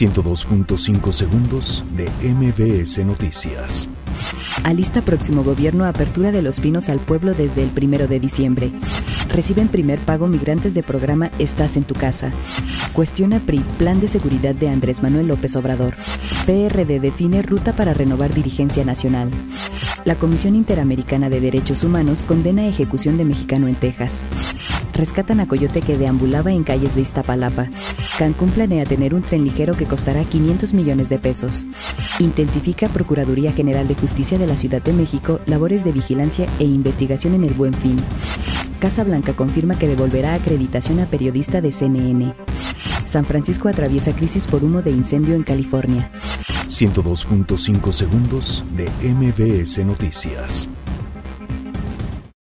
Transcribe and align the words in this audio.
102.5 0.00 1.12
segundos 1.12 1.84
de 1.94 2.08
MBS 2.26 3.04
Noticias. 3.04 3.86
Alista 4.64 5.02
próximo 5.02 5.44
gobierno 5.44 5.84
apertura 5.84 6.32
de 6.32 6.40
los 6.40 6.58
pinos 6.58 6.88
al 6.88 7.00
pueblo 7.00 7.34
desde 7.34 7.62
el 7.62 7.68
primero 7.68 8.08
de 8.08 8.18
diciembre. 8.18 8.72
Reciben 9.32 9.68
primer 9.68 10.00
pago 10.00 10.26
migrantes 10.26 10.74
de 10.74 10.82
programa 10.82 11.30
Estás 11.38 11.76
en 11.76 11.84
tu 11.84 11.94
casa. 11.94 12.32
Cuestiona 12.92 13.38
PRI 13.38 13.60
plan 13.78 14.00
de 14.00 14.08
seguridad 14.08 14.54
de 14.54 14.68
Andrés 14.68 15.02
Manuel 15.02 15.28
López 15.28 15.54
Obrador. 15.54 15.94
PRD 16.46 16.98
define 16.98 17.42
ruta 17.42 17.72
para 17.72 17.94
renovar 17.94 18.34
dirigencia 18.34 18.84
nacional. 18.84 19.30
La 20.04 20.16
Comisión 20.16 20.56
Interamericana 20.56 21.30
de 21.30 21.40
Derechos 21.40 21.84
Humanos 21.84 22.24
condena 22.24 22.66
ejecución 22.66 23.18
de 23.18 23.24
mexicano 23.24 23.68
en 23.68 23.76
Texas. 23.76 24.26
Rescatan 24.94 25.40
a 25.40 25.46
coyote 25.46 25.80
que 25.80 25.96
deambulaba 25.96 26.50
en 26.52 26.64
calles 26.64 26.94
de 26.96 27.02
Iztapalapa. 27.02 27.68
Cancún 28.18 28.50
planea 28.50 28.84
tener 28.84 29.14
un 29.14 29.22
tren 29.22 29.44
ligero 29.44 29.74
que 29.74 29.86
costará 29.86 30.24
500 30.24 30.74
millones 30.74 31.08
de 31.08 31.18
pesos. 31.18 31.66
Intensifica 32.18 32.88
Procuraduría 32.88 33.52
General 33.52 33.86
de 33.86 33.94
Justicia 33.94 34.38
de 34.38 34.46
la 34.46 34.56
Ciudad 34.56 34.82
de 34.82 34.92
México 34.92 35.40
labores 35.46 35.84
de 35.84 35.92
vigilancia 35.92 36.46
e 36.58 36.64
investigación 36.64 37.34
en 37.34 37.44
el 37.44 37.54
Buen 37.54 37.72
Fin. 37.72 37.96
Casa 38.80 39.04
Blanca 39.04 39.34
confirma 39.34 39.74
que 39.74 39.86
devolverá 39.86 40.32
acreditación 40.32 41.00
a 41.00 41.06
periodista 41.06 41.60
de 41.60 41.70
CNN. 41.70 42.34
San 43.04 43.26
Francisco 43.26 43.68
atraviesa 43.68 44.12
crisis 44.12 44.46
por 44.46 44.64
humo 44.64 44.80
de 44.80 44.90
incendio 44.90 45.34
en 45.34 45.42
California. 45.42 46.10
102.5 46.66 47.92
segundos 47.92 48.64
de 48.74 48.88
MBS 49.04 49.84
Noticias. 49.84 50.70